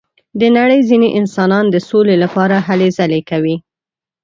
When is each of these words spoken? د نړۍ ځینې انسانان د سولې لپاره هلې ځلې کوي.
د 0.39 0.41
نړۍ 0.57 0.79
ځینې 0.89 1.09
انسانان 1.19 1.65
د 1.69 1.75
سولې 1.89 2.15
لپاره 2.23 2.55
هلې 2.67 2.89
ځلې 2.97 3.21
کوي. 3.29 3.55